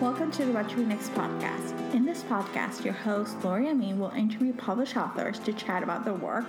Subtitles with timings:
[0.00, 1.94] Welcome to the What to Next podcast.
[1.94, 6.14] In this podcast, your host, Lori Amin, will interview published authors to chat about their
[6.14, 6.44] work,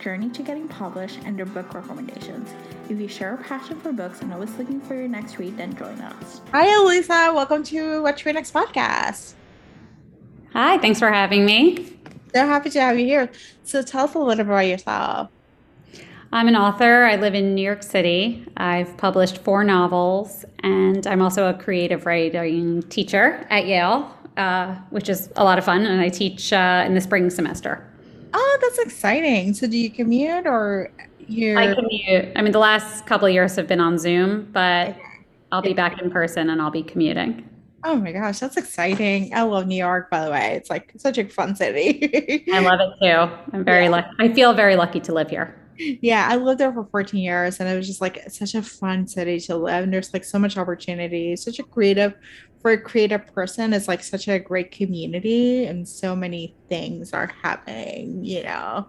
[0.00, 2.50] journey to getting published, and their book recommendations.
[2.90, 5.74] If you share a passion for books and always looking for your next read, then
[5.76, 6.42] join us.
[6.52, 7.34] Hi, Elyssa.
[7.34, 9.32] Welcome to What to Next podcast.
[10.52, 11.96] Hi, thanks for having me.
[12.34, 13.30] So happy to have you here.
[13.64, 15.30] So tell us a little bit about yourself.
[16.32, 17.04] I'm an author.
[17.04, 18.46] I live in New York City.
[18.56, 25.08] I've published four novels, and I'm also a creative writing teacher at Yale, uh, which
[25.08, 25.84] is a lot of fun.
[25.84, 27.84] And I teach uh, in the spring semester.
[28.32, 29.54] Oh, that's exciting.
[29.54, 30.92] So do you commute or
[31.26, 31.58] you?
[31.58, 32.30] I commute.
[32.36, 34.96] I mean, the last couple of years have been on Zoom, but
[35.50, 37.48] I'll be back in person and I'll be commuting.
[37.82, 39.34] Oh my gosh, that's exciting.
[39.34, 40.52] I love New York, by the way.
[40.54, 42.44] It's like such a fun city.
[42.52, 43.34] I love it too.
[43.52, 43.90] I'm very yeah.
[43.90, 44.08] lucky.
[44.20, 45.56] I feel very lucky to live here
[46.00, 49.06] yeah, I lived there for 14 years and it was just like such a fun
[49.06, 49.84] city to live.
[49.84, 52.14] And there's like so much opportunity, such a creative
[52.60, 57.32] for a creative person, it's like such a great community and so many things are
[57.42, 58.86] happening, you know.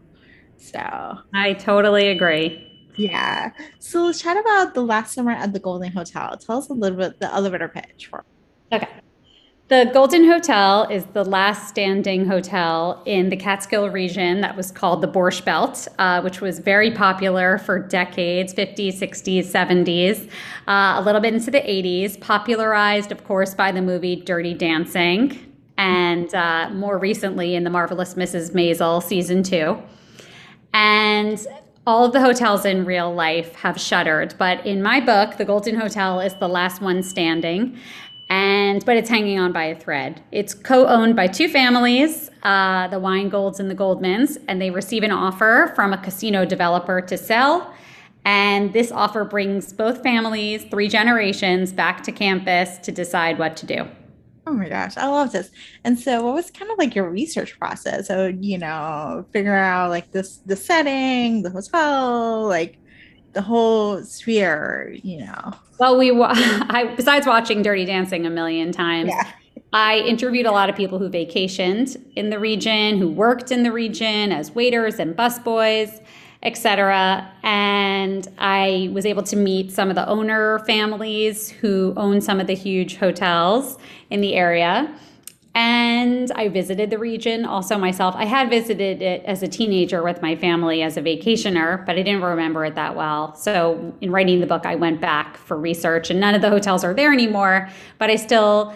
[0.57, 2.67] So I totally agree.
[2.97, 3.51] Yeah.
[3.79, 6.37] So let's chat about the last summer at the Golden Hotel.
[6.37, 8.25] Tell us a little bit the elevator pitch for.
[8.73, 8.89] Okay.
[9.71, 15.01] The Golden Hotel is the last standing hotel in the Catskill region that was called
[15.01, 20.29] the Borscht Belt, uh, which was very popular for decades 50s, 60s, 70s,
[20.67, 25.39] uh, a little bit into the 80s, popularized, of course, by the movie Dirty Dancing,
[25.77, 28.51] and uh, more recently in The Marvelous Mrs.
[28.51, 29.81] Maisel season two.
[30.73, 31.47] And
[31.87, 35.79] all of the hotels in real life have shuttered, but in my book, The Golden
[35.79, 37.77] Hotel is the last one standing
[38.31, 40.23] and but it's hanging on by a thread.
[40.31, 45.11] It's co-owned by two families, uh, the Weingolds and the Goldmans, and they receive an
[45.11, 47.73] offer from a casino developer to sell.
[48.23, 53.65] And this offer brings both families, three generations, back to campus to decide what to
[53.65, 53.85] do.
[54.47, 55.51] Oh my gosh, I love this.
[55.83, 58.07] And so, what was kind of like your research process?
[58.07, 62.77] So, you know, figure out like this, the setting, the hotel, like
[63.33, 65.53] the whole sphere, you know.
[65.79, 69.31] Well, we I besides watching Dirty Dancing a million times, yeah.
[69.73, 73.71] I interviewed a lot of people who vacationed in the region, who worked in the
[73.71, 76.01] region as waiters and busboys,
[76.43, 77.31] etc.
[77.43, 82.47] And I was able to meet some of the owner families who own some of
[82.47, 83.77] the huge hotels
[84.09, 84.93] in the area
[85.53, 88.15] and I visited the region also myself.
[88.17, 92.03] I had visited it as a teenager with my family as a vacationer, but I
[92.03, 93.35] didn't remember it that well.
[93.35, 96.83] So, in writing the book, I went back for research, and none of the hotels
[96.83, 98.73] are there anymore, but I still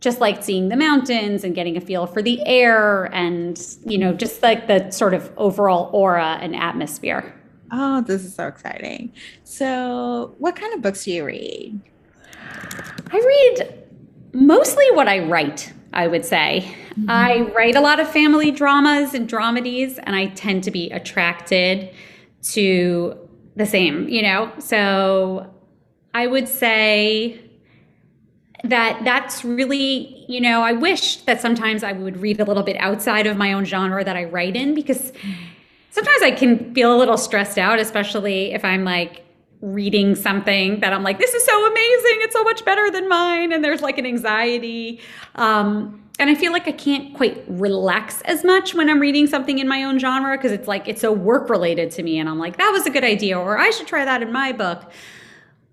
[0.00, 4.12] just liked seeing the mountains and getting a feel for the air and, you know,
[4.12, 7.34] just like the sort of overall aura and atmosphere.
[7.72, 9.12] Oh, this is so exciting.
[9.44, 11.80] So, what kind of books do you read?
[13.10, 13.84] I read
[14.32, 15.72] mostly what I write.
[15.94, 16.74] I would say.
[16.90, 17.10] Mm-hmm.
[17.10, 21.90] I write a lot of family dramas and dramedies, and I tend to be attracted
[22.50, 23.16] to
[23.56, 24.52] the same, you know?
[24.58, 25.50] So
[26.12, 27.40] I would say
[28.64, 32.76] that that's really, you know, I wish that sometimes I would read a little bit
[32.78, 35.12] outside of my own genre that I write in because
[35.90, 39.23] sometimes I can feel a little stressed out, especially if I'm like,
[39.64, 42.18] reading something that I'm like, this is so amazing.
[42.20, 43.50] It's so much better than mine.
[43.50, 45.00] And there's like an anxiety.
[45.36, 49.58] Um, and I feel like I can't quite relax as much when I'm reading something
[49.58, 52.18] in my own genre because it's like it's so work related to me.
[52.18, 54.52] And I'm like, that was a good idea, or I should try that in my
[54.52, 54.92] book.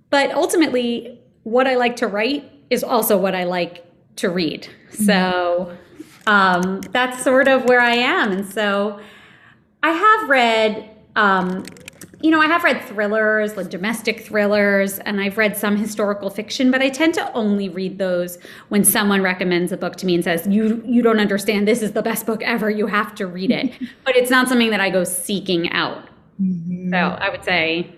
[0.10, 3.86] But ultimately, what I like to write is also what I like
[4.18, 4.68] to read.
[4.90, 5.76] So
[6.28, 8.32] um, that's sort of where I am.
[8.32, 9.00] And so
[9.84, 11.66] I have read um,
[12.22, 16.72] you know, I have read thrillers, like domestic thrillers, and I've read some historical fiction,
[16.72, 18.38] but I tend to only read those
[18.70, 21.68] when someone recommends a book to me and says, "You you don't understand.
[21.68, 22.70] This is the best book ever.
[22.70, 23.74] You have to read it."
[24.06, 26.08] but it's not something that I go seeking out.
[26.42, 26.92] Mm-hmm.
[26.92, 27.96] So I would say.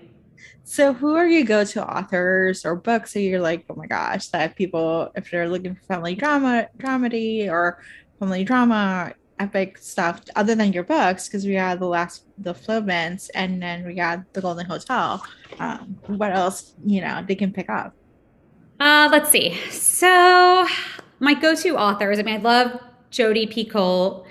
[0.65, 4.55] So, who are your go-to authors or books that you're like, oh my gosh, that
[4.55, 7.83] people, if they're looking for family drama, dramedy or
[8.17, 12.81] family drama, epic stuff other than your books because we got the last the flow
[12.81, 15.23] Flovens and then we got the Golden Hotel.
[15.59, 17.93] Um, what else you know they can pick up?
[18.79, 19.55] Uh, let's see.
[19.69, 20.67] So
[21.19, 22.19] my go-to authors.
[22.19, 22.79] I mean, I love
[23.11, 24.25] Jodi Picoult.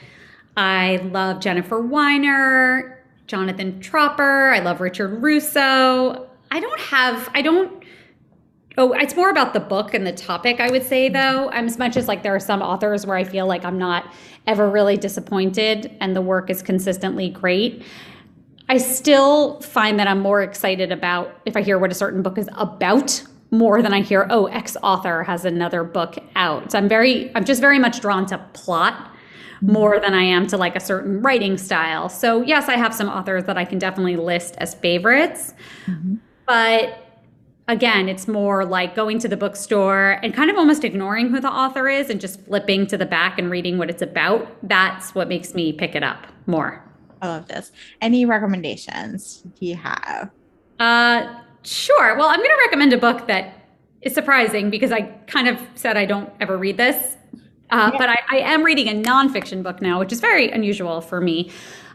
[0.56, 4.50] I love Jennifer Weiner, Jonathan Tropper.
[4.50, 6.28] I love Richard Russo.
[6.50, 7.30] I don't have.
[7.32, 7.81] I don't
[8.78, 11.48] Oh, it's more about the book and the topic, I would say, though.
[11.48, 14.12] As much as like there are some authors where I feel like I'm not
[14.46, 17.84] ever really disappointed and the work is consistently great.
[18.68, 22.38] I still find that I'm more excited about if I hear what a certain book
[22.38, 26.72] is about more than I hear, oh, X author has another book out.
[26.72, 29.10] So I'm very, I'm just very much drawn to plot
[29.60, 32.08] more than I am to like a certain writing style.
[32.08, 35.54] So yes, I have some authors that I can definitely list as favorites,
[35.86, 36.16] mm-hmm.
[36.46, 37.01] but
[37.68, 41.50] again, it's more like going to the bookstore and kind of almost ignoring who the
[41.50, 44.48] author is and just flipping to the back and reading what it's about.
[44.68, 46.84] That's what makes me pick it up more.
[47.20, 47.70] I love this.
[48.00, 50.30] Any recommendations do you have?
[50.80, 52.16] Uh, sure.
[52.16, 53.54] Well, I'm going to recommend a book that
[54.02, 57.16] is surprising because I kind of said I don't ever read this.
[57.70, 57.98] Uh, yeah.
[57.98, 61.50] But I, I, am reading a nonfiction book now, which is very unusual for me.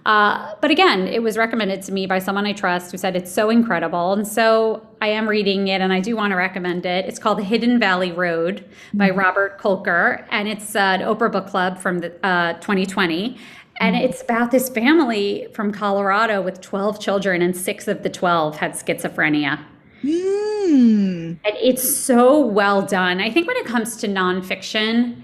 [0.08, 3.32] Uh, but again, it was recommended to me by someone I trust who said it's
[3.32, 4.14] so incredible.
[4.14, 7.06] And so I am reading it and I do want to recommend it.
[7.06, 8.64] It's called The Hidden Valley Road
[8.94, 9.20] by mm-hmm.
[9.20, 10.26] Robert Kolker.
[10.32, 13.38] And it's an Oprah Book Club from the, uh, 2020.
[13.82, 14.06] And mm-hmm.
[14.06, 18.72] it's about this family from Colorado with 12 children, and six of the 12 had
[18.72, 19.64] schizophrenia.
[20.04, 21.38] Mm.
[21.44, 23.20] And it's so well done.
[23.20, 25.22] I think when it comes to nonfiction,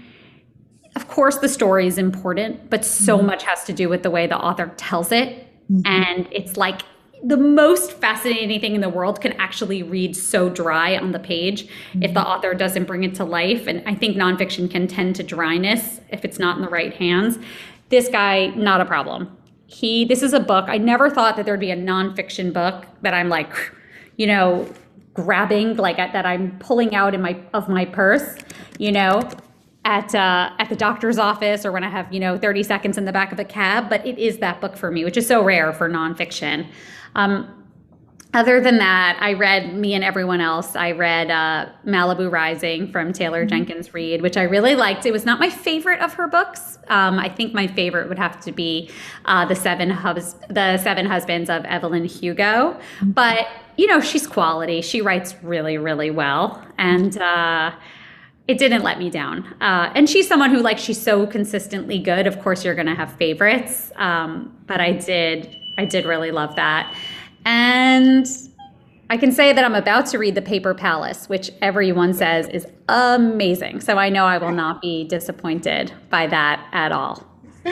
[1.04, 3.26] of course, the story is important, but so mm-hmm.
[3.26, 5.46] much has to do with the way the author tells it.
[5.70, 5.82] Mm-hmm.
[5.84, 6.80] And it's like
[7.22, 11.66] the most fascinating thing in the world can actually read so dry on the page
[11.66, 12.04] mm-hmm.
[12.04, 12.30] if the mm-hmm.
[12.30, 13.66] author doesn't bring it to life.
[13.66, 17.38] And I think nonfiction can tend to dryness if it's not in the right hands.
[17.90, 19.36] This guy, not a problem.
[19.66, 20.64] He, this is a book.
[20.68, 23.52] I never thought that there'd be a nonfiction book that I'm like,
[24.16, 24.72] you know,
[25.12, 28.38] grabbing like that I'm pulling out in my of my purse,
[28.78, 29.20] you know
[29.84, 33.04] at uh, at the doctor's office or when I have you know 30 seconds in
[33.04, 33.88] the back of a cab.
[33.88, 36.66] But it is that book for me, which is so rare for nonfiction.
[37.14, 37.64] Um,
[38.34, 40.74] other than that, I read Me and Everyone Else.
[40.74, 43.50] I read uh, Malibu Rising from Taylor mm-hmm.
[43.50, 45.06] Jenkins Reid, which I really liked.
[45.06, 46.78] It was not my favorite of her books.
[46.88, 48.90] Um, I think my favorite would have to be
[49.24, 52.42] uh, the Seven Hus- the Seven Husbands of Evelyn Hugo.
[52.42, 53.12] Mm-hmm.
[53.12, 53.46] But
[53.76, 54.82] you know, she's quality.
[54.82, 57.70] She writes really, really well, and uh,
[58.46, 59.44] it didn't let me down.
[59.60, 62.26] Uh, and she's someone who, like, she's so consistently good.
[62.26, 66.54] Of course, you're going to have favorites, um, but I did, I did really love
[66.56, 66.94] that.
[67.46, 68.26] And
[69.10, 72.66] I can say that I'm about to read The Paper Palace, which everyone says is
[72.88, 73.80] amazing.
[73.80, 77.26] So I know I will not be disappointed by that at all.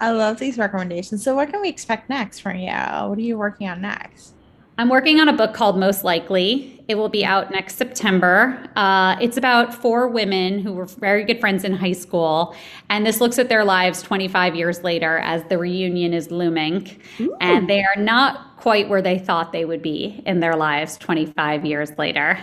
[0.00, 1.22] I love these recommendations.
[1.22, 2.68] So, what can we expect next from you?
[2.68, 4.34] What are you working on next?
[4.78, 6.80] I'm working on a book called Most Likely.
[6.86, 8.64] It will be out next September.
[8.76, 12.54] Uh, it's about four women who were very good friends in high school,
[12.88, 16.88] and this looks at their lives 25 years later as the reunion is looming.
[17.18, 17.36] Ooh.
[17.40, 21.66] And they are not quite where they thought they would be in their lives 25
[21.66, 22.38] years later.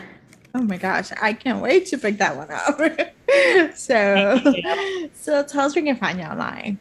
[0.53, 3.75] Oh my gosh, I can't wait to pick that one up.
[3.77, 4.39] so,
[5.13, 6.79] so tell us where we can find you online.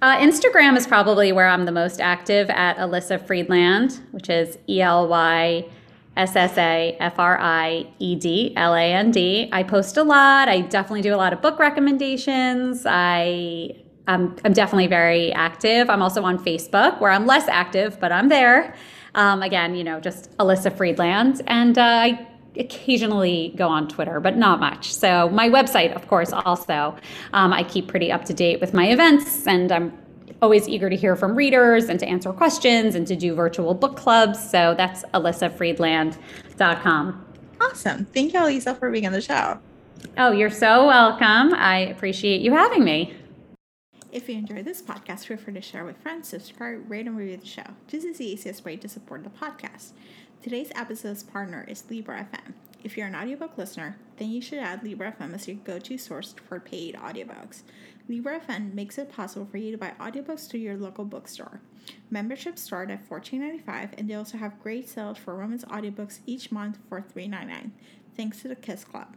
[0.00, 4.80] Uh, Instagram is probably where I'm the most active at Elyssa Friedland, which is E
[4.80, 5.68] L Y
[6.16, 9.48] S S A F R I E D L A N D.
[9.50, 10.48] I post a lot.
[10.48, 12.86] I definitely do a lot of book recommendations.
[12.86, 13.74] I
[14.06, 15.90] I'm, I'm definitely very active.
[15.90, 18.74] I'm also on Facebook where I'm less active, but I'm there.
[19.14, 21.42] Um, again, you know, just Elyssa Friedland.
[21.46, 22.27] And uh, I
[22.58, 24.92] occasionally go on Twitter, but not much.
[24.92, 26.94] So my website, of course, also
[27.32, 29.96] um, I keep pretty up to date with my events, and I'm
[30.40, 33.96] always eager to hear from readers and to answer questions and to do virtual book
[33.96, 34.50] clubs.
[34.50, 37.24] So that's ElyssaFriedland.com.
[37.60, 38.04] Awesome.
[38.06, 39.60] Thank you, Lisa, for being on the show.
[40.16, 41.52] Oh, you're so welcome.
[41.54, 43.14] I appreciate you having me.
[44.10, 47.36] If you enjoyed this podcast, feel free to share with friends, subscribe, rate, and review
[47.36, 47.64] the show.
[47.88, 49.92] This is the easiest way to support the podcast.
[50.40, 52.52] Today's episode's partner is Libro FM.
[52.84, 55.98] If you're an audiobook listener, then you should add Libro FM as your go to
[55.98, 57.62] source for paid audiobooks.
[58.08, 61.60] Libro FM makes it possible for you to buy audiobooks through your local bookstore.
[62.08, 66.78] Memberships start at $14.95 and they also have great sales for romance audiobooks each month
[66.88, 67.72] for $3.99,
[68.16, 69.16] thanks to the Kiss Club.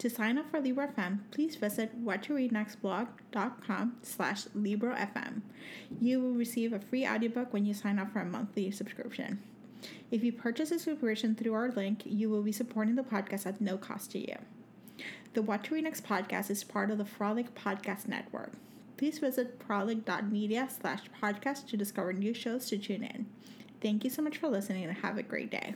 [0.00, 5.40] To sign up for Libro FM, please visit whattoreadnextblog.com slash LibroFM.
[5.98, 9.42] You will receive a free audiobook when you sign up for a monthly subscription.
[10.10, 13.60] If you purchase a subscription through our link, you will be supporting the podcast at
[13.60, 14.36] no cost to you.
[15.34, 18.52] The What to Read Next podcast is part of the Frolic Podcast Network.
[18.96, 23.26] Please visit frolic.media slash podcast to discover new shows to tune in.
[23.80, 25.74] Thank you so much for listening and have a great day.